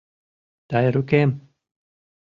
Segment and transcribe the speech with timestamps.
[0.69, 1.29] Тайрукем!..